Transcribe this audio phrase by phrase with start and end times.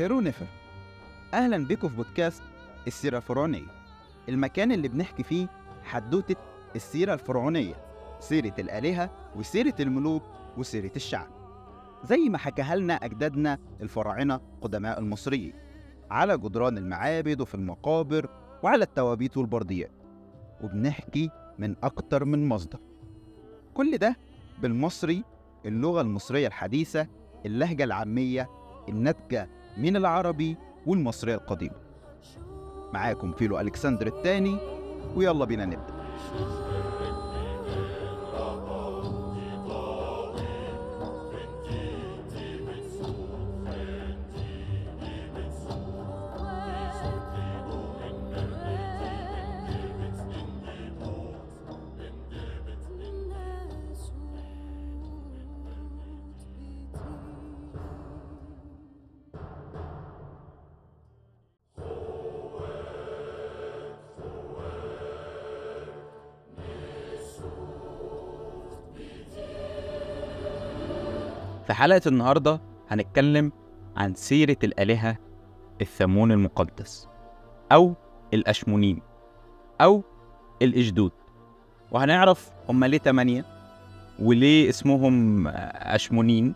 [0.00, 0.46] هيرونيفر
[1.34, 2.42] أهلا بكم في بودكاست
[2.86, 3.66] السيرة الفرعونية.
[4.28, 5.46] المكان اللي بنحكي فيه
[5.82, 6.36] حدوتة
[6.76, 7.74] السيرة الفرعونية
[8.20, 10.22] سيرة الآلهة وسيرة الملوك
[10.56, 11.28] وسيرة الشعب.
[12.04, 15.54] زي ما حكاها لنا أجدادنا الفراعنة قدماء المصريين
[16.10, 18.28] على جدران المعابد وفي المقابر
[18.62, 19.92] وعلى التوابيت والبرديات.
[20.62, 22.78] وبنحكي من أكتر من مصدر.
[23.74, 24.16] كل ده
[24.62, 25.24] بالمصري
[25.66, 27.06] اللغة المصرية الحديثة
[27.46, 28.50] اللهجة العامية
[28.88, 30.56] الناتجة من العربي
[30.86, 31.74] والمصرية القديمة
[32.92, 34.56] معاكم فيلو ألكسندر الثاني
[35.16, 35.94] ويلا بينا نبدأ.
[71.80, 72.60] حلقة النهاردة
[72.90, 73.52] هنتكلم
[73.96, 75.16] عن سيرة الآلهة
[75.80, 77.08] الثمون المقدس
[77.72, 77.94] أو
[78.34, 79.02] الأشمونين
[79.80, 80.02] أو
[80.62, 81.12] الإجدود.
[81.90, 83.44] وهنعرف هما ليه تمانية
[84.18, 85.44] وليه اسمهم
[85.74, 86.54] أشمونين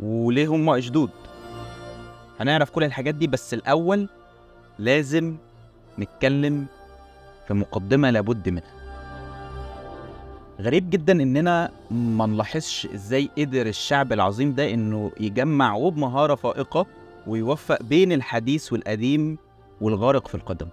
[0.00, 1.10] وليه هما أجدود.
[2.40, 4.08] هنعرف كل الحاجات دي بس الأول
[4.78, 5.36] لازم
[5.98, 6.66] نتكلم
[7.48, 8.85] في مقدمة لابد منها.
[10.60, 16.86] غريب جدا إننا ما نلاحظش إزاي قدر الشعب العظيم ده إنه يجمع وبمهارة فائقة
[17.26, 19.38] ويوفق بين الحديث والقديم
[19.80, 20.68] والغارق في القدم.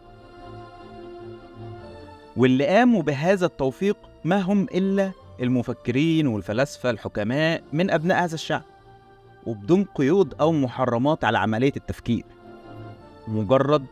[2.38, 8.64] واللي قاموا بهذا التوفيق ما هم إلا المفكرين والفلاسفة الحكماء من أبناء هذا الشعب
[9.46, 12.24] وبدون قيود أو محرمات على عملية التفكير.
[13.28, 13.86] مجرد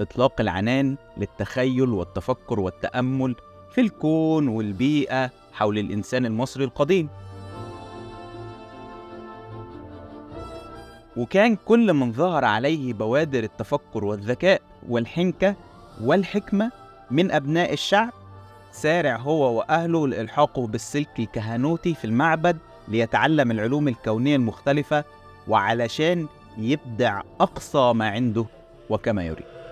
[0.00, 3.34] إطلاق العنان للتخيل والتفكر والتأمل
[3.74, 7.08] في الكون والبيئة حول الإنسان المصري القديم.
[11.16, 15.54] وكان كل من ظهر عليه بوادر التفكر والذكاء والحنكة
[16.02, 16.72] والحكمة
[17.10, 18.10] من أبناء الشعب
[18.72, 22.58] سارع هو وأهله لإلحاقه بالسلك الكهنوتي في المعبد
[22.88, 25.04] ليتعلم العلوم الكونية المختلفة
[25.48, 26.26] وعلشان
[26.58, 28.44] يبدع أقصى ما عنده
[28.90, 29.63] وكما يريد.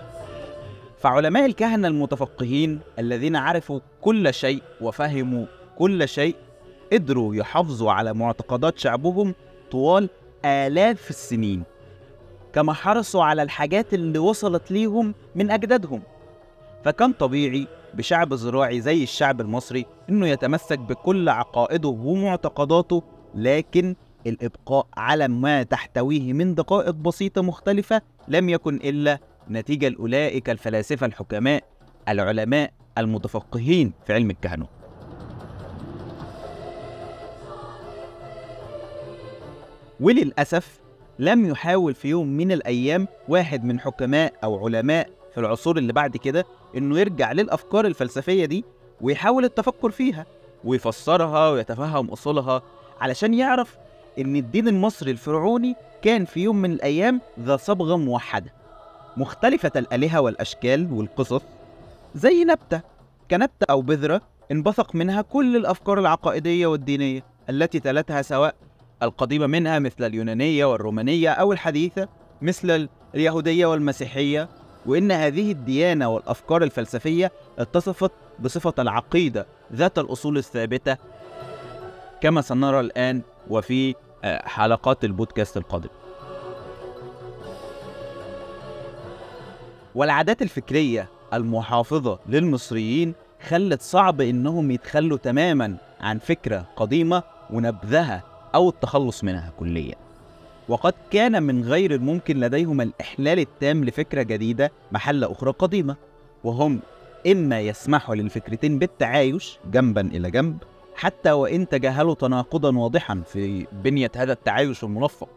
[1.03, 5.45] فعلماء الكهنة المتفقهين الذين عرفوا كل شيء وفهموا
[5.77, 6.35] كل شيء
[6.93, 9.35] قدروا يحافظوا على معتقدات شعبهم
[9.71, 10.09] طوال
[10.45, 11.63] آلاف السنين
[12.53, 16.01] كما حرصوا على الحاجات اللي وصلت ليهم من أجدادهم.
[16.85, 23.03] فكان طبيعي بشعب زراعي زي الشعب المصري إنه يتمسك بكل عقائده ومعتقداته
[23.35, 23.95] لكن
[24.27, 29.19] الإبقاء على ما تحتويه من دقائق بسيطة مختلفة لم يكن إلا
[29.49, 31.63] نتيجة لأولئك الفلاسفة الحكماء
[32.09, 34.69] العلماء المتفقهين في علم الكهنوت
[39.99, 40.79] وللأسف
[41.19, 46.17] لم يحاول في يوم من الأيام واحد من حكماء أو علماء في العصور اللي بعد
[46.17, 46.45] كده
[46.77, 48.65] إنه يرجع للأفكار الفلسفية دي
[49.01, 50.25] ويحاول التفكر فيها
[50.63, 52.61] ويفسرها ويتفهم أصولها
[53.01, 53.77] علشان يعرف
[54.19, 58.53] إن الدين المصري الفرعوني كان في يوم من الأيام ذا صبغة موحدة.
[59.17, 61.41] مختلفة الآلهة والأشكال والقصص
[62.15, 62.81] زي نبتة.
[63.31, 68.55] كنبتة أو بذرة انبثق منها كل الأفكار العقائدية والدينية التي تلتها سواء
[69.03, 72.07] القديمة منها مثل اليونانية والرومانية أو الحديثة
[72.41, 74.49] مثل اليهودية والمسيحية.
[74.85, 80.97] وإن هذه الديانة والأفكار الفلسفية اتصفت بصفة العقيدة ذات الأصول الثابتة
[82.21, 85.89] كما سنرى الآن وفي حلقات البودكاست القادم.
[89.95, 93.13] والعادات الفكرية المحافظة للمصريين
[93.47, 98.23] خلت صعب إنهم يتخلوا تماما عن فكرة قديمة ونبذها
[98.55, 99.95] أو التخلص منها كليا.
[100.69, 105.95] وقد كان من غير الممكن لديهم الإحلال التام لفكرة جديدة محل أخرى قديمة
[106.43, 106.79] وهم
[107.27, 110.57] إما يسمحوا للفكرتين بالتعايش جنبا إلى جنب
[110.95, 115.29] حتى وإن تجاهلوا تناقضا واضحا في بنية هذا التعايش الملفق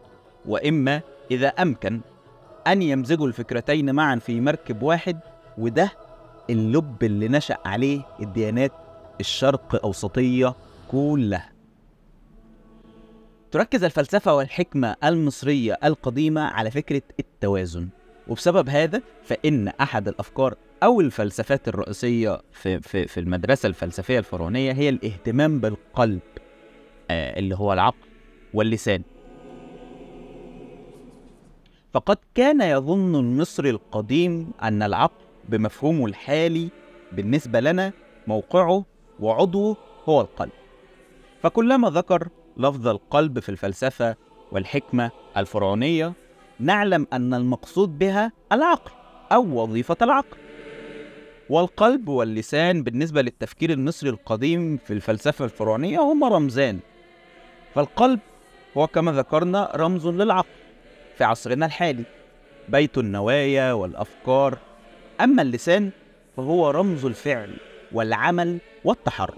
[0.45, 1.01] وإما
[1.31, 2.01] إذا أمكن
[2.67, 5.19] أن يمزجوا الفكرتين معا في مركب واحد
[5.57, 5.91] وده
[6.49, 8.71] اللب اللي نشأ عليه الديانات
[9.19, 10.53] الشرق أوسطية
[10.91, 11.51] كلها.
[13.51, 17.87] تركز الفلسفة والحكمة المصرية القديمة على فكرة التوازن
[18.27, 24.89] وبسبب هذا فإن أحد الأفكار أو الفلسفات الرئيسية في, في, في المدرسة الفلسفية الفرعونية هي
[24.89, 26.19] الاهتمام بالقلب
[27.11, 28.07] آه اللي هو العقل
[28.53, 29.01] واللسان.
[31.97, 36.69] فقد كان يظن المصري القديم أن العقل بمفهومه الحالي
[37.11, 37.93] بالنسبة لنا
[38.27, 38.85] موقعه
[39.19, 39.77] وعضوه
[40.09, 40.51] هو القلب.
[41.43, 42.27] فكلما ذكر
[42.57, 44.15] لفظ القلب في الفلسفة
[44.51, 46.13] والحكمة الفرعونية
[46.59, 48.91] نعلم أن المقصود بها العقل
[49.31, 50.37] أو وظيفة العقل.
[51.49, 56.79] والقلب واللسان بالنسبة للتفكير المصري القديم في الفلسفة الفرعونية هما رمزان.
[57.75, 58.19] فالقلب
[58.77, 60.66] هو كما ذكرنا رمز للعقل.
[61.17, 62.03] في عصرنا الحالي.
[62.69, 64.57] بيت النوايا والأفكار.
[65.21, 65.89] أما اللسان
[66.37, 67.57] فهو رمز الفعل
[67.91, 69.33] والعمل والتحرك.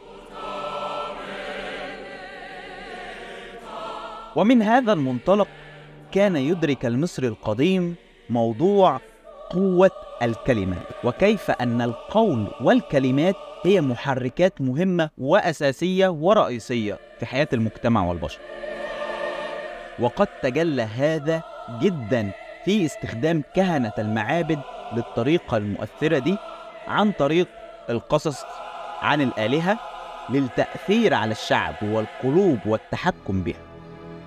[4.36, 5.48] ومن هذا المنطلق
[6.12, 7.96] كان يدرك المصري القديم
[8.30, 9.00] موضوع
[9.50, 9.92] قوة
[10.22, 13.36] الكلمة وكيف أن القول والكلمات
[13.66, 18.40] هي محركات مهمة وأساسية ورئيسية في حياة المجتمع والبشر.
[20.00, 21.44] وقد تجلى هذا
[21.81, 22.31] جدا
[22.66, 24.60] في استخدام كهنة المعابد
[24.94, 26.38] للطريقة المؤثرة دي
[26.88, 27.48] عن طريق
[27.89, 28.44] القصص
[29.01, 29.80] عن الآلهة
[30.30, 33.62] للتأثير على الشعب والقلوب والتحكم بها.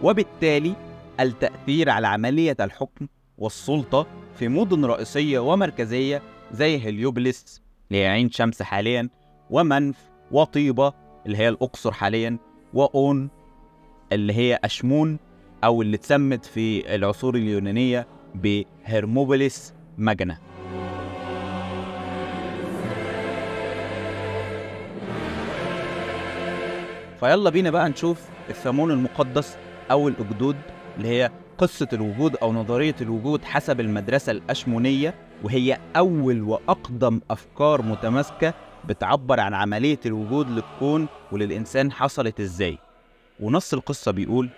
[0.03, 0.75] وبالتالي
[1.21, 3.07] التأثير على عملية الحكم
[3.39, 4.07] والسلطة
[4.39, 6.23] في مدن رئيسية ومركزية
[6.53, 9.09] زي هليوبلس اللي هي عين شمس حاليا
[9.51, 9.97] ومنف
[10.31, 10.93] وطيبة
[11.27, 12.39] اللي هي الأقصر حاليا
[12.75, 13.31] وأون
[14.13, 15.19] اللي هي أشمون
[15.65, 20.39] أو اللي اتسمت في العصور اليونانية بهرموبوليس ماجنا.
[27.21, 28.21] فيلا بينا بقى نشوف
[28.51, 29.57] الثمون المقدس
[29.91, 30.57] أو الأجدود
[30.97, 38.55] اللي هي قصة الوجود أو نظرية الوجود حسب المدرسة الأشمونية وهي أول وأقدم أفكار متماسكة
[38.85, 42.79] بتعبر عن عملية الوجود للكون وللإنسان حصلت إزاي.
[43.41, 44.49] ونص القصة بيقول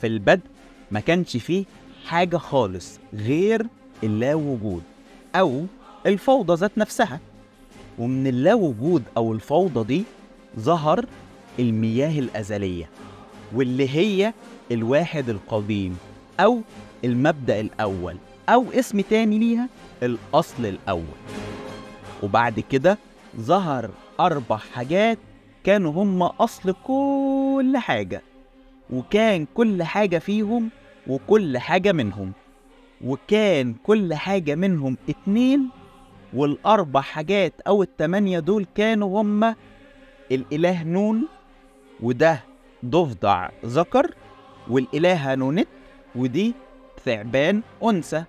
[0.00, 0.46] في البدء
[0.90, 1.64] ما كانش فيه
[2.06, 3.66] حاجة خالص غير
[4.04, 4.82] اللا وجود
[5.34, 5.66] أو
[6.06, 7.20] الفوضى ذات نفسها.
[7.98, 10.04] ومن اللا وجود أو الفوضى دي
[10.58, 11.06] ظهر
[11.58, 12.88] المياه الأزلية
[13.54, 14.32] واللي هي
[14.72, 15.98] الواحد القديم
[16.40, 16.60] أو
[17.04, 18.16] المبدأ الأول
[18.48, 19.68] أو اسم تاني ليها
[20.02, 21.18] الأصل الأول.
[22.22, 22.98] وبعد كده
[23.40, 23.90] ظهر
[24.20, 25.18] أربع حاجات
[25.64, 28.22] كانوا هم أصل كل حاجة.
[28.90, 30.70] وكان كل حاجة فيهم
[31.06, 32.32] وكل حاجة منهم.
[33.04, 35.68] وكان كل حاجة منهم اتنين
[36.34, 39.54] والأربع حاجات أو التمانية دول كانوا هما
[40.32, 41.28] الإله نون
[42.00, 42.40] وده
[42.84, 44.14] ضفدع ذكر
[44.68, 45.68] والإلهة نونت
[46.14, 46.54] ودي
[47.04, 48.24] ثعبان أنثى.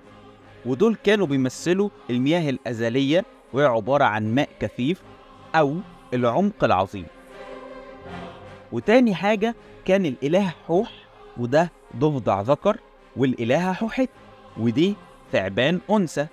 [0.65, 5.01] ودول كانوا بيمثلوا المياه الأزلية وهي عبارة عن ماء كثيف
[5.55, 5.77] أو
[6.13, 7.05] العمق العظيم.
[8.71, 10.91] وتاني حاجة كان الإله حوح
[11.37, 12.77] وده ضفدع ذكر
[13.17, 14.09] والإلهة حوحت
[14.57, 14.95] ودي
[15.31, 16.27] ثعبان أنثى.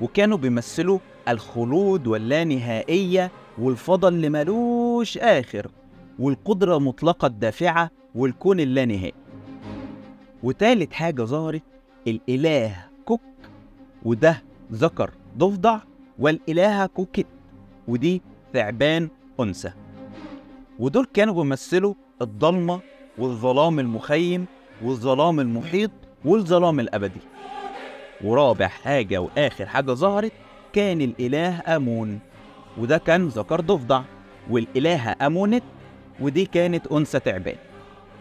[0.00, 5.70] وكانوا بيمثلوا الخلود واللانهائية والفضل اللي ملوش آخر
[6.18, 9.14] والقدرة المطلقة الدافعة والكون اللانهائي
[10.42, 11.62] وتالت حاجة ظهرت
[12.06, 13.20] الإله كوك
[14.02, 14.42] وده
[14.72, 15.78] ذكر ضفدع
[16.18, 17.26] والإلهة كوكت
[17.88, 19.08] ودي ثعبان
[19.40, 19.72] أنثى.
[20.78, 22.80] ودول كانوا بيمثلوا الضلمة
[23.18, 24.46] والظلام المخيم
[24.82, 25.90] والظلام المحيط
[26.24, 27.20] والظلام الأبدي.
[28.24, 30.32] ورابع حاجة وآخر حاجة ظهرت
[30.72, 32.18] كان الإله أمون.
[32.78, 34.02] وده كان ذكر ضفدع
[34.50, 35.62] والإلهة أمونت
[36.20, 37.56] ودي كانت أنثى تعبان.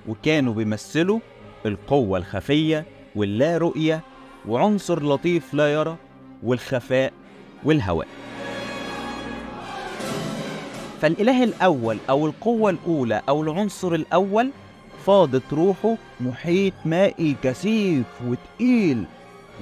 [0.08, 1.20] وكانوا بيمثلوا
[1.66, 4.02] القوة الخفية واللا رؤية
[4.48, 5.96] وعنصر لطيف لا يرى
[6.44, 7.14] والخفاء
[7.64, 8.08] والهواء.
[11.04, 14.52] فالإله الأول أو القوة الأولى أو العنصر الأول
[15.06, 19.04] فاضت روحه محيط مائي كثيف وتقيل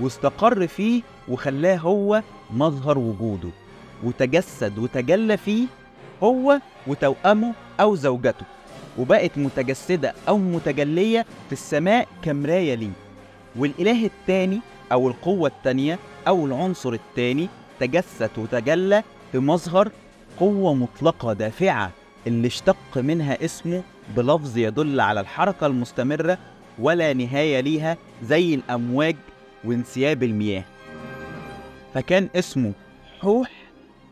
[0.01, 2.21] واستقر فيه وخلاه هو
[2.53, 3.49] مظهر وجوده
[4.03, 5.65] وتجسد وتجلى فيه
[6.23, 8.45] هو وتوأمه أو زوجته
[8.99, 12.91] وبقت متجسدة أو متجلية في السماء كمراية ليه.
[13.55, 14.59] والإله التاني
[14.91, 19.91] أو القوة التانية أو العنصر التاني تجسد وتجلى في مظهر
[20.39, 21.91] قوة مطلقة دافعة
[22.27, 23.83] اللي اشتق منها اسمه
[24.17, 26.37] بلفظ يدل على الحركة المستمرة
[26.79, 29.15] ولا نهاية ليها زي الأمواج
[29.63, 30.63] وانسياب المياه.
[31.93, 32.73] فكان اسمه
[33.19, 33.51] حوح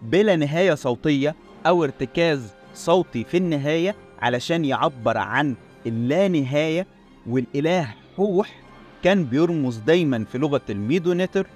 [0.01, 1.35] بلا نهاية صوتية
[1.65, 6.87] أو ارتكاز صوتي في النهاية علشان يعبر عن اللانهاية
[7.27, 8.55] والإله حوح
[9.03, 11.47] كان بيرمز دايما في لغة الميدو نتر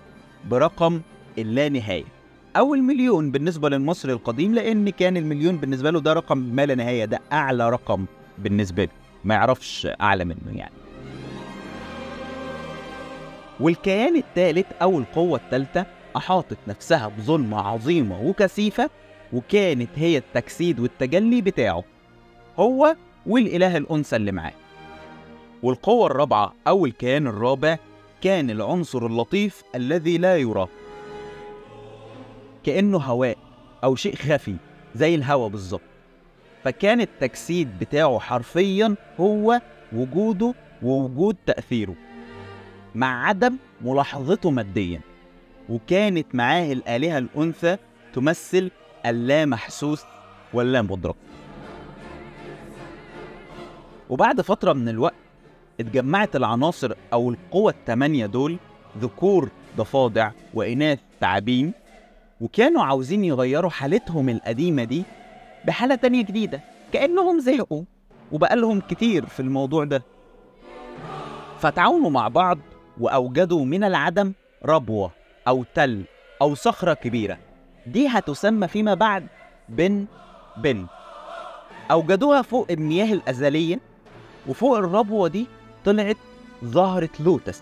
[0.50, 1.02] برقم
[1.38, 2.04] اللانهاية
[2.58, 7.06] أو المليون بالنسبة للمصري القديم لأن كان المليون بالنسبة له ده رقم ما لا نهاية
[7.06, 8.06] ده أعلى رقم
[8.38, 8.90] بالنسبة له.
[9.24, 10.74] ما يعرفش أعلى منه يعني.
[13.60, 15.86] والكيان الثالث أو القوة الثالثة
[16.18, 18.90] أحاطت نفسها بظلمة عظيمة وكثيفة
[19.34, 21.84] وكانت هي التجسيد والتجلي بتاعه
[22.60, 22.96] هو
[23.26, 24.54] والإله الأنثى اللي معاه.
[25.64, 27.78] والقوة الرابعة أو الكيان الرابع
[28.22, 30.68] كان العنصر اللطيف الذي لا يرى
[32.64, 33.38] كأنه هواء
[33.84, 34.56] أو شيء خفي
[34.96, 35.82] زي الهواء بالظبط.
[36.64, 39.62] فكان التجسيد بتاعه حرفيا هو
[39.94, 40.54] وجوده
[40.84, 41.96] ووجود تأثيره
[42.96, 45.02] مع عدم ملاحظته ماديا
[45.70, 47.78] وكانت معاه الآلهة الأنثى
[48.14, 48.72] تمثل
[49.06, 50.04] اللا محسوس
[50.54, 51.16] واللا مدرك
[54.10, 55.14] وبعد فترة من الوقت
[55.80, 58.58] اتجمعت العناصر أو القوى التمانية دول
[59.00, 61.74] ذكور ضفادع وإناث تعابين
[62.44, 65.04] وكانوا عاوزين يغيروا حالتهم القديمة دي
[65.66, 66.62] بحالة تانية جديدة
[66.94, 67.84] كأنهم زهقوا
[68.32, 70.04] وبقالهم كتير في الموضوع ده.
[71.60, 72.58] فتعاونوا مع بعض
[73.00, 74.34] وأوجدوا من العدم
[74.66, 75.12] ربوة
[75.48, 76.04] أو تل
[76.42, 77.38] أو صخرة كبيرة.
[77.88, 79.28] دي هتسمى فيما بعد
[79.70, 80.06] بن
[80.58, 80.86] بن.
[81.92, 83.80] أوجدوها فوق المياه الأزلية
[84.48, 85.48] وفوق الربوة دي
[85.86, 86.18] طلعت
[86.64, 87.62] زهرة لوتس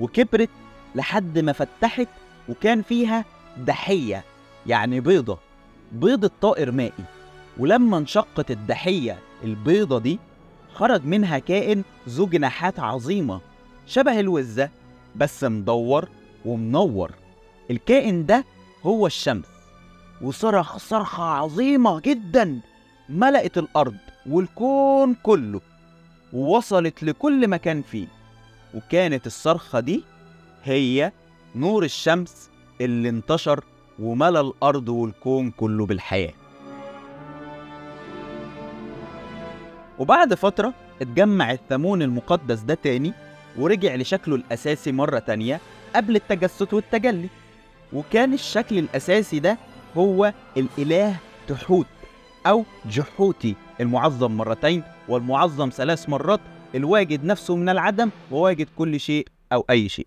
[0.00, 0.50] وكبرت
[0.94, 2.08] لحد ما فتحت
[2.48, 3.24] وكان فيها
[3.58, 4.24] دحية
[4.66, 5.38] يعني بيضة
[5.92, 7.04] بيضة طائر مائي.
[7.58, 10.18] ولما انشقت الدحية البيضة دي
[10.74, 13.40] خرج منها كائن ذو جناحات عظيمة
[13.86, 14.70] شبه الوزة
[15.16, 16.08] بس مدور
[16.44, 17.12] ومنور.
[17.70, 18.44] الكائن ده
[18.86, 19.44] هو الشمس
[20.22, 22.60] وصرخ صرخة عظيمة جدا
[23.08, 23.96] ملأت الأرض
[24.26, 25.60] والكون كله
[26.32, 28.06] ووصلت لكل مكان فيه.
[28.74, 30.04] وكانت الصرخة دي
[30.64, 31.12] هي
[31.54, 32.50] نور الشمس
[32.80, 33.64] اللي انتشر
[33.98, 36.32] وملى الأرض والكون كله بالحياة.
[39.98, 43.12] وبعد فترة اتجمع الثمون المقدس ده تاني
[43.58, 45.60] ورجع لشكله الأساسي مرة تانية
[45.96, 47.28] قبل التجسد والتجلي.
[47.92, 49.58] وكان الشكل الأساسي ده
[49.96, 51.16] هو الإله
[51.48, 51.86] تحوت
[52.46, 56.40] أو جحوتي المعظم مرتين والمعظم ثلاث مرات
[56.74, 60.06] الواجد نفسه من العدم وواجد كل شيء أو أي شيء.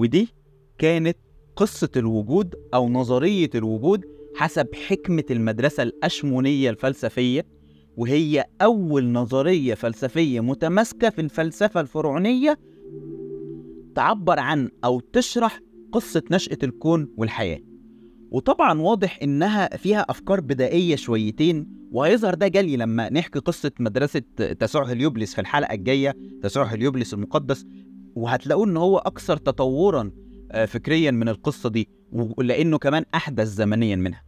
[0.00, 0.28] ودي
[0.78, 1.16] كانت
[1.56, 4.04] قصة الوجود أو نظرية الوجود
[4.36, 7.46] حسب حكمة المدرسة الأشمونية الفلسفية
[7.96, 12.58] وهي أول نظرية فلسفية متماسكة في الفلسفة الفرعونية
[13.94, 15.60] تعبر عن أو تشرح
[15.92, 17.60] قصة نشأة الكون والحياة.
[18.30, 24.22] وطبعا واضح إنها فيها أفكار بدائية شويتين وهيظهر ده جلي لما نحكي قصة مدرسة
[24.60, 27.66] تسوع هليوبلس في الحلقة الجاية تسوع هليوبلس المقدس.
[28.14, 30.10] وهتلاقوه إن هو أكثر تطورا
[30.52, 34.22] آه، فكريا من القصة دي ولأنه كمان أحدث زمنيا منها.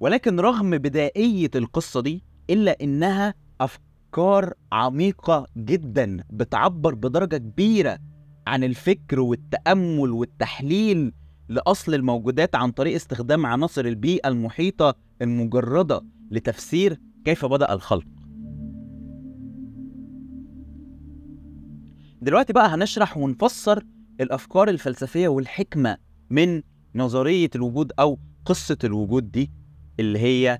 [0.00, 7.98] ولكن رغم بدائية القصة دي إلا إنها أفكار عميقة جدا بتعبر بدرجة كبيرة
[8.46, 11.12] عن الفكر والتأمل والتحليل
[11.48, 16.00] لأصل الموجودات عن طريق استخدام عناصر البيئة المحيطة المجردة
[16.30, 18.04] لتفسير كيف بدأ الخلق.
[22.22, 23.84] دلوقتي بقى هنشرح ونفسر
[24.20, 25.96] الأفكار الفلسفية والحكمة
[26.30, 26.62] من
[26.94, 29.50] نظرية الوجود أو قصة الوجود دي
[30.00, 30.58] اللي هي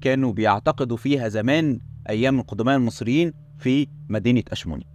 [0.00, 4.86] كانوا بيعتقدوا فيها زمان أيام القدماء المصريين في مدينة أشموني.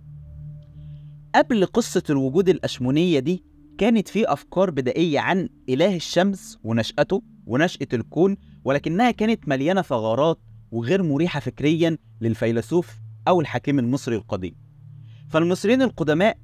[1.36, 3.44] قبل قصة الوجود الأشمونية دي
[3.78, 10.40] كانت في أفكار بدائية عن إله الشمس ونشأته ونشأة الكون ولكنها كانت مليانة ثغرات
[10.72, 12.96] وغير مريحة فكريا للفيلسوف
[13.28, 14.65] أو الحكيم المصري القديم.
[15.30, 16.38] فالمصريين القدماء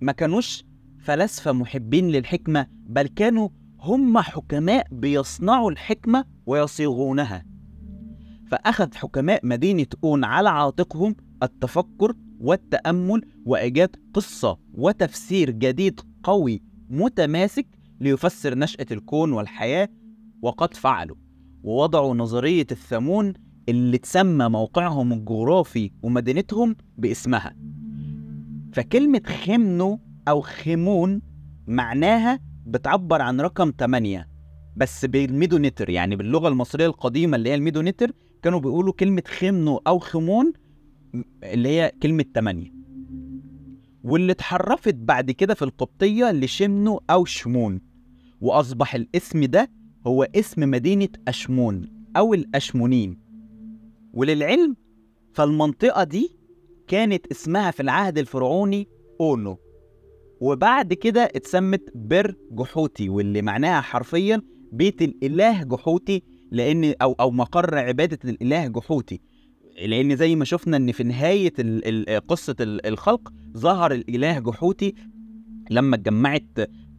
[0.00, 0.64] ما كانوش
[0.98, 3.48] فلاسفة محبين للحكمة بل كانوا
[3.80, 7.44] هم حكماء بيصنعوا الحكمة ويصيغونها.
[8.50, 17.66] فأخذ حكماء مدينة أون على عاتقهم التفكر والتأمل وإيجاد قصة وتفسير جديد قوي متماسك
[18.00, 19.88] ليفسر نشأة الكون والحياة
[20.42, 21.16] وقد فعلوا.
[21.62, 23.32] ووضعوا نظرية الثمون
[23.68, 27.56] اللي تسمى موقعهم الجغرافي ومدينتهم باسمها.
[28.74, 31.22] فكلمة خمنو أو خمون
[31.66, 34.28] معناها بتعبر عن رقم 8
[34.76, 38.12] بس بالميدونتر يعني باللغة المصرية القديمة اللي هي الميدونتر
[38.42, 40.52] كانوا بيقولوا كلمة خمنو أو خمون
[41.42, 42.72] اللي هي كلمة 8
[44.04, 47.80] واللي اتحرفت بعد كده في القبطية لشمنو أو شمون
[48.40, 49.70] وأصبح الاسم ده
[50.06, 53.18] هو اسم مدينة أشمون أو الأشمونين.
[54.12, 54.76] وللعلم
[55.32, 56.30] فالمنطقة دي
[56.88, 58.88] كانت اسمها في العهد الفرعوني
[59.20, 59.58] أونو.
[60.40, 67.78] وبعد كده اتسمت بر جحوتي واللي معناها حرفيا بيت الإله جحوتي لأن أو أو مقر
[67.78, 69.20] عبادة الإله جحوتي.
[69.86, 71.52] لأن زي ما شفنا إن في نهاية
[72.18, 74.94] قصة ال- الخلق ظهر الإله جحوتي
[75.70, 76.42] لما اتجمعت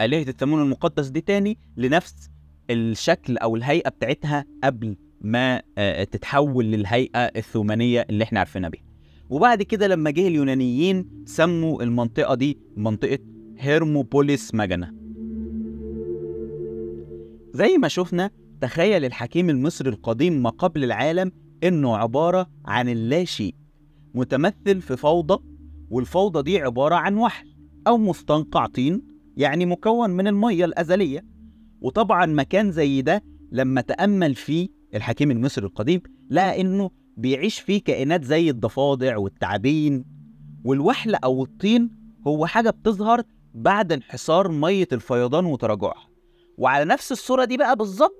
[0.01, 2.29] آلهة الثمون المقدس دي تاني لنفس
[2.69, 8.83] الشكل أو الهيئة بتاعتها قبل ما آه، تتحول للهيئة الثومانية اللي إحنا عارفينها بيها.
[9.29, 13.19] وبعد كده لما جه اليونانيين سموا المنطقة دي منطقة
[13.57, 14.95] هيرموبوليس ماجنا
[17.53, 21.31] زي ما شفنا تخيل الحكيم المصري القديم ما قبل العالم
[21.63, 23.55] إنه عبارة عن اللاشيء
[24.13, 25.43] متمثل في فوضى
[25.89, 27.47] والفوضى دي عبارة عن وحل
[27.87, 29.01] أو مستنقع طين
[29.37, 31.25] يعني مكون من المية الأزلية.
[31.81, 38.23] وطبعا مكان زي ده لما تأمل فيه الحكيم المصري القديم لقى إنه بيعيش فيه كائنات
[38.23, 40.05] زي الضفادع والتعابين
[40.65, 41.89] والوحل أو الطين
[42.27, 43.21] هو حاجة بتظهر
[43.53, 46.09] بعد انحسار مية الفيضان وتراجعها.
[46.57, 48.15] وعلى نفس الصورة دي بقى بالظبط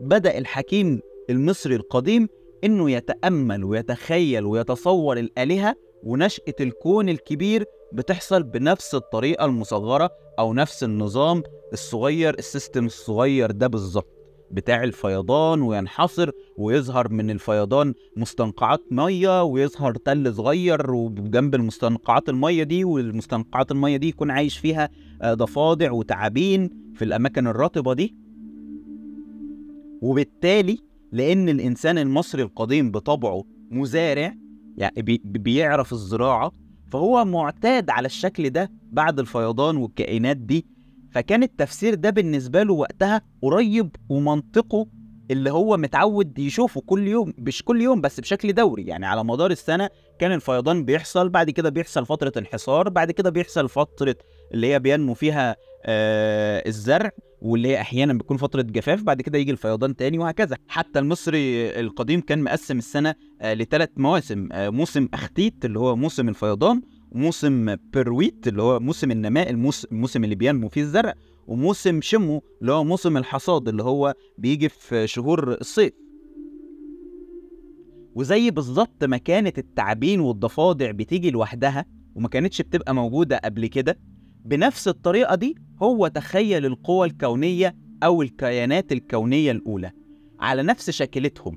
[0.00, 2.28] بدأ الحكيم المصري القديم
[2.64, 11.42] إنه يتأمل ويتخيل ويتصور الآلهة ونشأة الكون الكبير بتحصل بنفس الطريقة المصغرة أو نفس النظام
[11.72, 14.13] الصغير السيستم الصغير ده بالظبط.
[14.54, 22.84] بتاع الفيضان وينحصر ويظهر من الفيضان مستنقعات مية ويظهر تل صغير وجنب المستنقعات المية دي
[22.84, 24.88] والمستنقعات المية دي يكون عايش فيها
[25.22, 28.16] آه، ضفادع وتعابين في الأماكن الرطبة دي.
[30.02, 30.78] وبالتالي
[31.12, 34.34] لأن الإنسان المصري القديم بطبعه مزارع
[34.76, 36.52] يعني بي بيعرف الزراعة
[36.92, 40.66] فهو معتاد على الشكل ده بعد الفيضان والكائنات دي.
[41.14, 44.86] فكان التفسير ده بالنسبة له وقتها قريب ومنطقه
[45.30, 48.82] اللي هو متعود يشوفه كل يوم مش كل يوم بس بشكل دوري.
[48.86, 53.68] يعني على مدار السنة كان الفيضان بيحصل بعد كده بيحصل فترة انحسار بعد كده بيحصل
[53.68, 54.16] فترة
[54.54, 59.50] اللي هي بينمو فيها آه الزرع واللي هي أحيانا بيكون فترة جفاف بعد كده يجي
[59.50, 60.56] الفيضان تاني وهكذا.
[60.68, 66.28] حتى المصري القديم كان مقسم السنة آه لثلاث مواسم آه موسم أختيت اللي هو موسم
[66.28, 66.82] الفيضان
[67.14, 71.14] وموسم برويت اللي هو موسم النماء الموس- الموسم اللي بينمو فيه الزرع
[71.46, 75.92] وموسم شمو اللي هو موسم الحصاد اللي هو بيجي في شهور الصيف.
[78.14, 83.98] وزي بالظبط ما كانت التعابين والضفادع بتيجي لوحدها وما كانتش بتبقى موجودة قبل كده
[84.44, 89.90] بنفس الطريقة دي هو تخيل القوى الكونية أو الكيانات الكونية الأولى
[90.40, 91.56] على نفس شكلتهم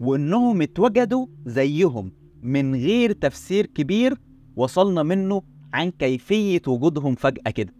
[0.00, 4.14] وإنهم اتوجدوا زيهم من غير تفسير كبير
[4.58, 5.42] وصلنا منه
[5.72, 7.74] عن كيفية وجودهم فجأة كده.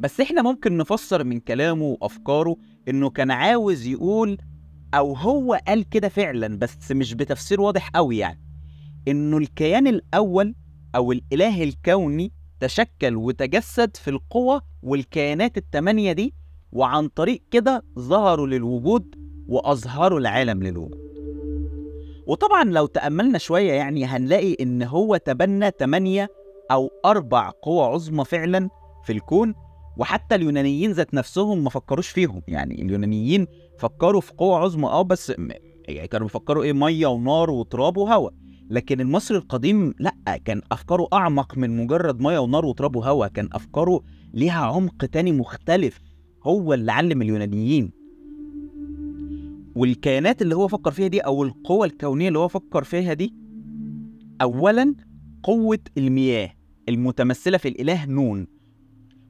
[0.00, 2.56] بس إحنا ممكن نفسر من كلامه وأفكاره
[2.88, 4.38] إنه كان عاوز يقول
[4.94, 8.40] أو هو قال كده فعلا بس مش بتفسير واضح قوي يعني.
[9.08, 10.54] إنه الكيان الأول
[10.94, 16.34] أو الإله الكوني تشكل وتجسد في القوى والكيانات التمانية دي
[16.72, 19.14] وعن طريق كده ظهروا للوجود
[19.48, 21.11] وأظهروا العالم للوجود.
[22.26, 26.28] وطبعا لو تأملنا شوية يعني هنلاقي إن هو تبنى تمانية
[26.70, 28.68] أو أربع قوى عظمى فعلا
[29.04, 29.54] في الكون
[29.96, 32.42] وحتى اليونانيين ذات نفسهم ما فكروش فيهم.
[32.48, 33.46] يعني اليونانيين
[33.78, 35.32] فكروا في قوة عظمى آه بس
[35.88, 38.32] يعني كانوا بيفكروا إيه؟ مية ونار وتراب وهواء
[38.70, 44.00] لكن المصري القديم لأ كان أفكاره أعمق من مجرد مية ونار وتراب وهواء كان أفكاره
[44.34, 46.00] ليها عمق تاني مختلف.
[46.44, 47.92] هو اللي علم اليونانيين.
[49.74, 53.34] والكيانات اللي هو فكر فيها دي أو القوى الكونية اللي هو فكر فيها دي
[54.42, 54.94] اولا
[55.42, 56.50] قوة المياه
[56.88, 58.46] المتمثلة في الإله نون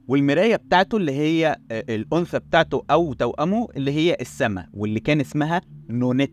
[0.07, 5.61] والمراية بتاعته اللي هي آه، الأنثى بتاعته أو توأمه اللي هي السماء واللي كان اسمها
[5.89, 6.31] نونت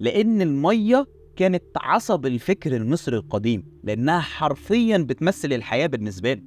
[0.00, 1.06] لأن المية
[1.36, 6.42] كانت عصب الفكر المصري القديم لأنها حرفيا بتمثل الحياة بالنسبة له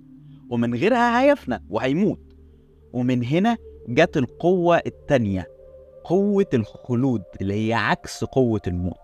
[0.49, 2.19] ومن غيرها هيفنى وهيموت.
[2.93, 3.57] ومن هنا
[3.89, 5.47] جت القوة التانية.
[6.03, 8.95] قوة الخلود اللي هي عكس قوة الموت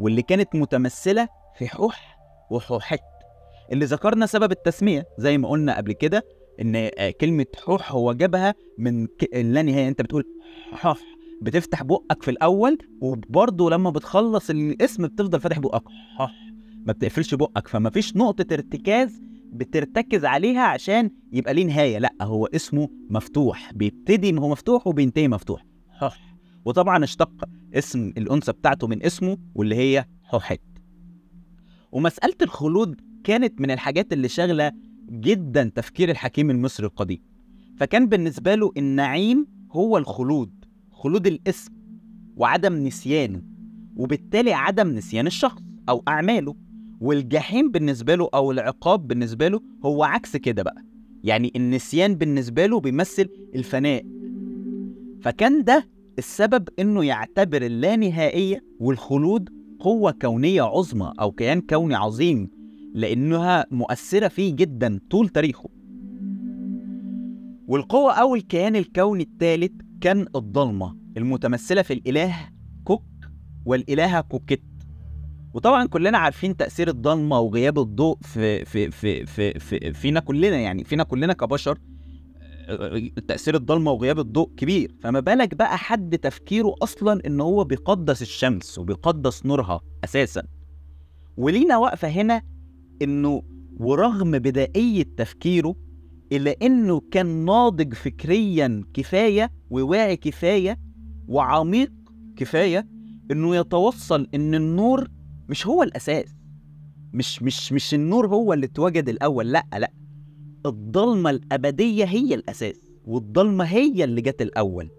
[0.00, 2.16] واللي كانت متمثلة في حح
[2.50, 3.00] وحوحت.
[3.72, 6.22] اللي ذكرنا سبب التسمية زي ما قلنا قبل كده
[6.60, 9.24] إن آه، كلمة حوح هو جابها من ك...
[9.34, 10.24] اللانهايه أنت بتقول
[10.72, 10.98] حح
[11.42, 15.82] بتفتح بقك في الأول وبرضه لما بتخلص الاسم بتفضل فاتح بقك.
[16.18, 16.32] حح
[16.86, 19.20] ما بتقفلش بقك فما فيش نقطة ارتكاز
[19.52, 25.64] بترتكز عليها عشان يبقى ليه نهاية لأ هو اسمه مفتوح بيبتدي هو مفتوح وبينتهي مفتوح.
[25.96, 30.60] حح وطبعا اشتق اسم الأنثى بتاعته من اسمه واللي هي حوحت
[31.92, 34.72] ومسألة الخلود كانت من الحاجات اللي شاغلة
[35.10, 37.22] جدا تفكير الحكيم المصري القديم.
[37.76, 41.72] فكان بالنسبة له النعيم هو الخلود خلود الاسم
[42.36, 43.42] وعدم نسيانه
[43.96, 46.54] وبالتالي عدم نسيان الشخص أو أعماله.
[47.00, 50.82] والجحيم بالنسبة له أو العقاب بالنسبة له هو عكس كده بقى.
[51.24, 54.04] يعني النسيان بالنسبة له بيمثل الفناء
[55.26, 59.48] فكان ده السبب إنه يعتبر اللانهائية والخلود
[59.80, 62.50] قوة كونية عظمى أو كيان كوني عظيم
[62.94, 65.68] لأنها مؤثرة فيه جدا طول تاريخه.
[67.68, 72.34] والقوة أو الكيان الكوني الثالث كان الضلمة المتمثلة في الإله
[72.84, 73.04] كوك
[73.64, 74.64] والإلهة كوكيت.
[75.54, 80.84] وطبعا كلنا عارفين تأثير الضلمة وغياب الضوء في في في في, في فينا كلنا يعني
[80.84, 81.78] فينا كلنا كبشر
[83.28, 84.96] تأثير الضلمة وغياب الضوء كبير.
[85.00, 90.42] فما بالك بقى حد تفكيره أصلا إن هو بيقدس الشمس وبيقدس نورها أساسا؟
[91.36, 92.42] ولينا وقفة هنا
[93.02, 93.42] إنه
[93.76, 95.74] ورغم بدائية تفكيره
[96.32, 100.78] إلا إنه كان ناضج فكريا كفاية وواعي كفاية
[101.28, 101.92] وعميق
[102.36, 102.86] كفاية
[103.30, 105.08] إنه يتوصل إن النور
[105.48, 106.34] مش هو الأساس.
[107.12, 109.52] مش مش مش النور هو اللي اتوجد الأول.
[109.52, 109.92] لأ لأ.
[110.66, 114.90] الضلمة الأبدية هي الأساس والضلمة هي اللي جت الأول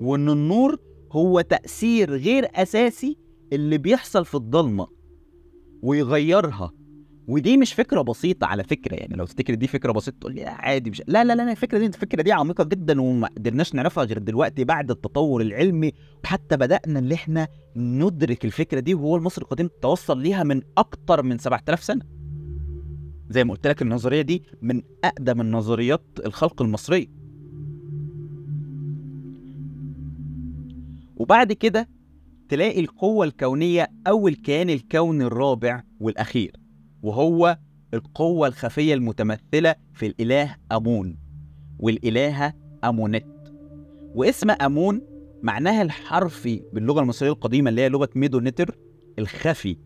[0.00, 0.78] وإن النور
[1.12, 3.16] هو تأثير غير أساسي
[3.52, 4.86] اللي بيحصل في الضلمة
[5.82, 6.72] ويغيرها.
[7.28, 10.90] ودي مش فكرة بسيطة على فكرة يعني لو تفتكر دي فكرة بسيطة تقول لي عادي
[10.90, 14.64] مش لا لا لا الفكرة دي الفكرة دي عميقة جدا وما قدرناش نعرفها غير دلوقتي
[14.64, 15.92] بعد التطور العلمي.
[16.24, 21.38] وحتى بدأنا إن إحنا ندرك الفكرة دي وهو المصري القديم توصل ليها من أكتر من
[21.38, 22.02] 7000 سنة.
[23.30, 27.06] زي ما قلت لك النظرية دي من أقدم النظريات الخلق المصرية.
[31.16, 31.88] وبعد كده
[32.48, 36.52] تلاقي القوة الكونية أو الكيان الكوني الرابع والأخير
[37.02, 37.58] وهو
[37.94, 41.16] القوة الخفية المتمثلة في الإله أمون
[41.78, 43.26] والإلهة أمونت
[44.14, 45.00] واسم أمون
[45.42, 48.76] معناها الحرفي باللغة المصرية القديمة اللي هي لغة ميدونيتر
[49.18, 49.76] الخفي.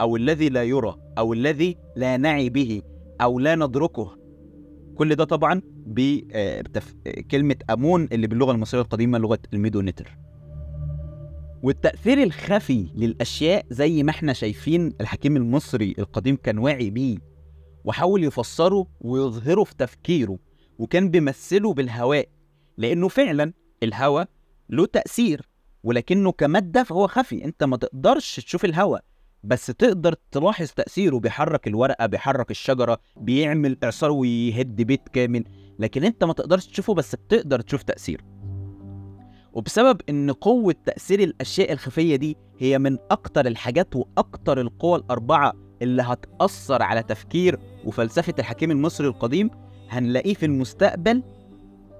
[0.00, 2.82] أو الذي لا يرى أو الذي لا نعي به
[3.20, 4.18] أو لا ندركه.
[4.94, 10.18] كل ده طبعا بكلمة أمون اللي باللغة المصرية القديمة لغة الميدونيتر.
[11.62, 17.18] والتأثير الخفي للأشياء زي ما إحنا شايفين الحكيم المصري القديم كان واعي بيه
[17.84, 20.38] وحاول يفسره ويظهره في تفكيره
[20.78, 22.28] وكان بيمثله بالهواء
[22.78, 24.28] لأنه فعلا الهواء
[24.70, 25.48] له تأثير
[25.84, 27.44] ولكنه كمادة فهو خفي.
[27.44, 29.04] أنت ما تقدرش تشوف الهواء.
[29.46, 35.44] بس تقدر تلاحظ تأثيره بيحرك الورقة بيحرك الشجرة بيعمل إعصار ويهد بيت كامل
[35.78, 38.24] لكن أنت ما تقدرش تشوفه بس بتقدر تشوف تأثيره
[39.52, 46.02] وبسبب إن قوة تأثير الأشياء الخفية دي هي من أكتر الحاجات وأكتر القوى الأربعة اللي
[46.02, 49.50] هتأثر على تفكير وفلسفة الحكيم المصري القديم
[49.88, 51.22] هنلاقيه في المستقبل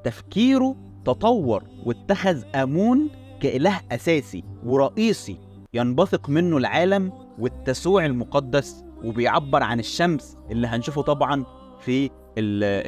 [0.04, 5.38] تفكيره تطور واتخذ آمون كإله أساسي ورئيسي
[5.74, 11.44] ينبثق منه العالم والتسوع المقدس وبيعبر عن الشمس اللي هنشوفه طبعا
[11.80, 12.10] في ال-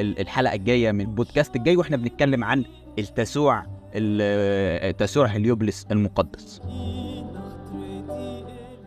[0.07, 2.65] ال- الحلقة الجاية من البودكاست الجاي وإحنا بنتكلم عن
[2.99, 6.61] التسوع ال- تسوع هليوبلس المقدس.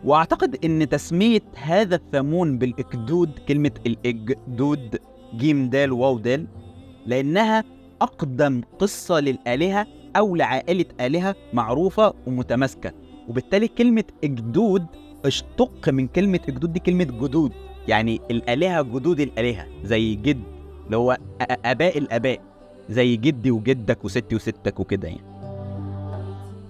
[0.04, 4.98] وأعتقد إن تسمية هذا الثمون بالإجدود كلمة الاجدود
[5.36, 6.46] جيم دال واو دال
[7.06, 7.64] لأنها
[8.02, 12.92] أقدم قصة للآلهة أو لعائلة آلهة معروفة ومتماسكة.
[13.28, 14.86] وبالتالي كلمة اجدود
[15.24, 17.52] اشتق من كلمة اجدود دي كلمة جدود.
[17.88, 20.42] يعني الآلهة جدود الآلهة زي جد
[20.86, 21.18] اللي هو
[21.64, 22.40] أباء الأباء
[22.90, 25.20] زي جدي وجدك وستي وستك وكده يعني.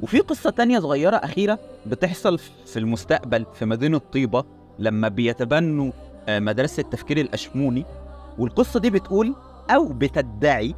[0.02, 4.44] وفي قصة تانية صغيرة أخيرة بتحصل في المستقبل في مدينة طيبة
[4.78, 5.92] لما بيتبنوا
[6.28, 7.84] آه، مدرسة التفكير الأشموني.
[8.38, 9.34] والقصة دي بتقول
[9.70, 10.74] أو بتدعي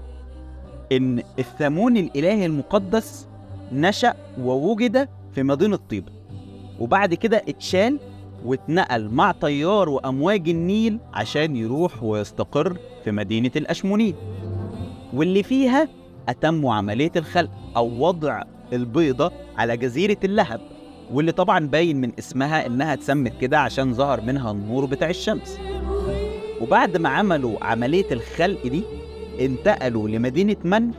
[0.93, 3.27] إن الثمون الإلهي المقدس
[3.73, 6.13] نشأ ووجد في مدينة طيبة.
[6.81, 7.99] وبعد كده اتشال
[8.45, 14.15] واتنقل مع تيار وأمواج النيل عشان يروح ويستقر في مدينة الأشمونيين
[15.15, 15.89] واللي فيها
[16.29, 20.61] أتموا عملية الخلق أو وضع البيضة على جزيرة اللهب
[21.13, 25.59] واللي طبعا باين من اسمها إنها اتسمت كده عشان ظهر منها النور بتاع الشمس.
[26.61, 28.83] وبعد ما عملوا عملية الخلق دي
[29.41, 30.95] انتقلوا لمدينة منف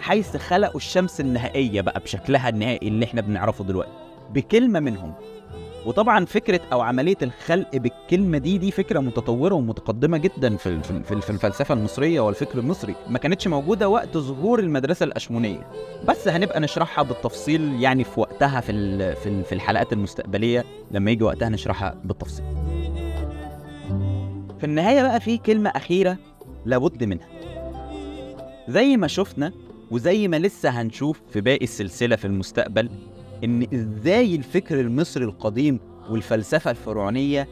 [0.00, 4.03] حيث خلقوا الشمس النهائية بقى بشكلها النهائي اللي إحنا بنعرفه دلوقتي.
[4.30, 5.14] بكلمة منهم.
[5.86, 11.74] وطبعا فكرة أو عملية الخلق بالكلمة دي دي فكرة متطورة ومتقدمة جدا في في الفلسفة
[11.74, 12.94] المصرية والفكر المصري.
[13.08, 15.66] ما كانتش موجودة وقت ظهور المدرسة الأشمونية.
[16.08, 18.72] بس هنبقى نشرحها بالتفصيل يعني في وقتها في
[19.16, 20.64] في ال- في الحلقات المستقبلية.
[20.90, 22.44] لما يجي وقتها نشرحها بالتفصيل.
[24.58, 26.16] في النهاية بقى في كلمة أخيرة
[26.66, 27.26] لابد منها.
[28.68, 29.52] زي ما شفنا
[29.90, 32.90] وزي ما لسه هنشوف في باقي السلسلة في المستقبل
[33.44, 37.48] إن إزاي الفكر المصري القديم والفلسفة الفرعونية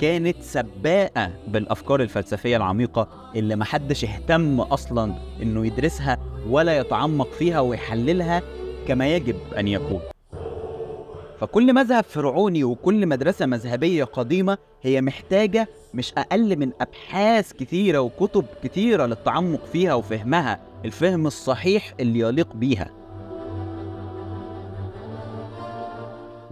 [0.00, 6.18] كانت سباقة بالأفكار الفلسفية العميقة اللي محدش اهتم أصلا إنه يدرسها
[6.48, 8.42] ولا يتعمق فيها ويحللها
[8.88, 10.00] كما يجب أن يكون.
[11.40, 18.44] فكل مذهب فرعوني وكل مدرسة مذهبية قديمة هي محتاجة مش أقل من أبحاث كتيرة وكتب
[18.64, 22.90] كتيرة للتعمق فيها وفهمها الفهم الصحيح اللي يليق بيها.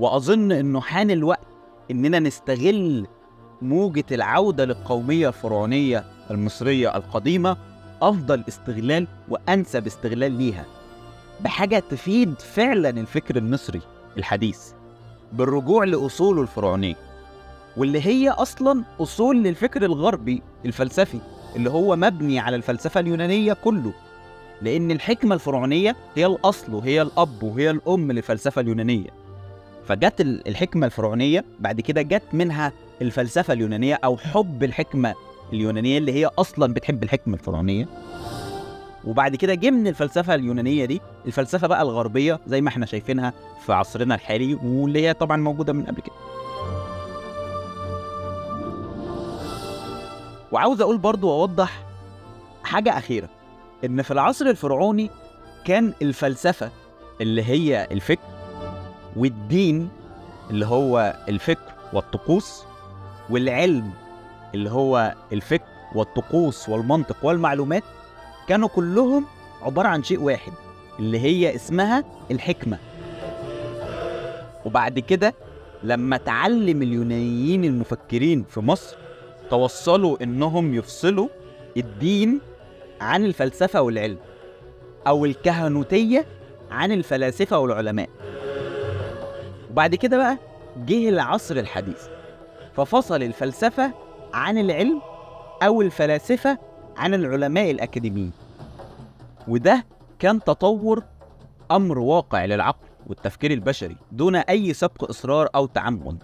[0.01, 1.47] وأظن إنه حان الوقت
[1.91, 3.07] إننا نستغل
[3.63, 7.57] موجة العودة للقومية الفرعونية المصرية القديمة
[8.03, 10.65] أفضل استغلال وأنسب استغلال ليها
[11.41, 13.81] بحاجة تفيد فعلا الفكر المصري
[14.19, 14.73] الحديث
[15.33, 16.97] بالرجوع لأصوله الفرعونية
[17.77, 21.19] واللي هي أصلا أصول للفكر الغربي الفلسفي
[21.57, 23.93] اللي هو مبني على الفلسفة اليونانية كله
[24.63, 29.20] لأن الحكمة الفرعونية هي الأصل وهي الأب وهي الأم للفلسفة اليونانية.
[29.91, 32.73] فجت ال- الحكمة الفرعونية بعد كده جت منها
[33.03, 35.15] الفلسفة اليونانية أو حب الحكمة
[35.53, 37.89] اليونانية اللي هي أصلا بتحب الحكمة الفرعونية.
[39.05, 43.33] وبعد كده جه من الفلسفة اليونانية دي الفلسفة بقى الغربية زي ما إحنا شايفينها
[43.67, 46.15] في عصرنا الحالي واللي هي طبعا موجودة من قبل كده.
[50.53, 51.83] وعاوز أقول برضو وأوضح
[52.63, 53.29] حاجة أخيرة
[53.85, 55.11] إن في العصر الفرعوني
[55.65, 56.71] كان الفلسفة
[57.21, 58.40] اللي هي الفكر
[59.17, 59.89] والدين
[60.51, 62.65] اللي هو الفكر والطقوس
[63.31, 63.91] والعلم
[64.55, 67.83] اللي هو الفكر والطقوس والمنطق والمعلومات
[68.49, 69.27] كانوا كلهم
[69.63, 70.53] عبارة عن شيء واحد
[70.99, 72.79] اللي هي اسمها الحكمة.
[74.65, 75.35] وبعد كده
[75.83, 78.97] لما تعلم اليونانيين المفكرين في مصر
[79.51, 81.29] توصلوا إنهم يفصلوا
[81.77, 82.41] الدين
[83.01, 84.19] عن الفلسفة والعلم
[85.07, 86.27] أو الكهنوتية
[86.71, 88.09] عن الفلاسفة والعلماء.
[89.71, 90.39] وبعد كده بقى
[90.87, 92.03] جه العصر الحديث.
[92.77, 93.93] ففصل الفلسفة
[94.35, 95.01] عن العلم
[95.63, 96.59] أو الفلاسفة
[96.97, 98.33] عن العلماء الأكاديميين.
[99.49, 99.85] وده
[100.19, 101.05] كان تطور
[101.71, 106.23] أمر واقع للعقل والتفكير البشري دون أي سبق إصرار أو تعمد.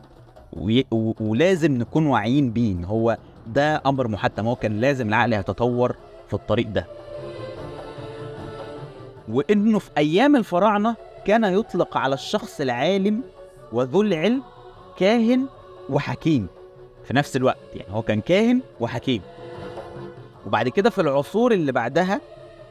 [1.20, 5.96] ولازم نكون واعيين بيه هو ده أمر محتم هو كان لازم العقل يتطور
[6.28, 6.86] في الطريق ده.
[9.28, 13.22] وإنه في أيام الفراعنة كان يطلق على الشخص العالم
[13.72, 14.42] وذو العلم
[14.98, 15.46] كاهن
[15.90, 16.46] وحكيم.
[17.04, 19.22] في نفس الوقت يعني هو كان كاهن وحكيم.
[20.46, 22.20] وبعد كده في العصور اللي بعدها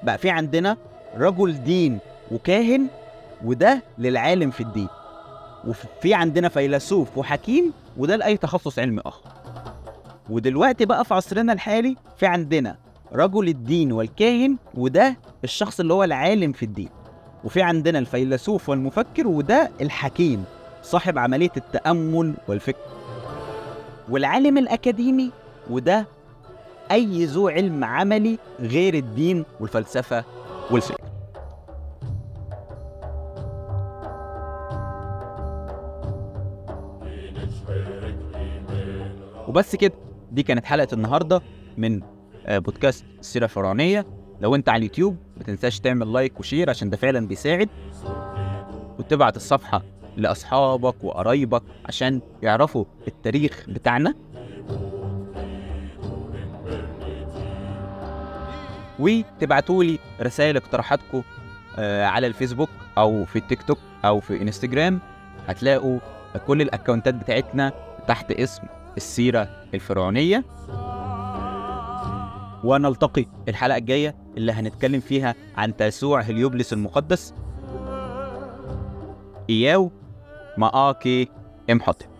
[0.03, 0.77] بقى في عندنا
[1.17, 1.99] رجل دين
[2.31, 2.87] وكاهن
[3.45, 4.87] وده للعالم في الدين.
[5.67, 9.29] وفي عندنا فيلسوف وحكيم وده لأي تخصص علمي آخر.
[10.29, 12.75] ودلوقتي بقى في عصرنا الحالي في عندنا
[13.13, 16.89] رجل الدين والكاهن وده الشخص اللي هو العالم في الدين.
[17.43, 20.45] وفي عندنا الفيلسوف والمفكر وده الحكيم.
[20.85, 22.79] صاحب عملية التأمل والفكر.
[24.09, 25.31] والعالم الأكاديمي
[25.69, 26.05] وده
[26.91, 30.23] أي ذو علم عملي غير الدين والفلسفة
[30.71, 31.05] والفكر.
[39.47, 39.93] وبس كده
[40.31, 41.41] دي كانت حلقة النهاردة
[41.77, 42.01] من
[42.45, 44.05] آه، بودكاست السيرة الفرعونية
[44.41, 47.69] لو انت على اليوتيوب ما تنساش تعمل like و share عشان ده فعلا بيساعد.
[48.99, 49.81] وتبعت الصفحة
[50.17, 54.13] لأصحابك وقرايبك عشان يعرفوا التاريخ بتاعنا.
[58.99, 61.21] وتبعتوا لي رسائل اقتراحاتكم
[61.77, 64.99] آه، على الفيسبوك أو في التيك توك أو في إنستجرام.
[65.47, 65.99] هتلاقوا
[66.47, 67.73] كل الأكونتات بتاعتنا
[68.07, 68.63] تحت اسم
[68.97, 70.43] السيرة الفرعونية.
[72.63, 77.33] ونلتقي الحلقة الجاية اللي هنتكلم فيها عن تاسوع هليوبلس المقدس.
[80.57, 81.29] إياو مآكي
[81.71, 82.14] إمحوتep